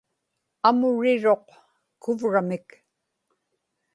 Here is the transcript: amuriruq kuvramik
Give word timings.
amuriruq 0.69 1.45
kuvramik 2.01 2.67